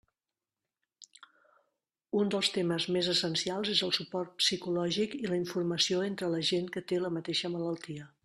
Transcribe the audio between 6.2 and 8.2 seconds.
la gent que té la mateixa malaltia.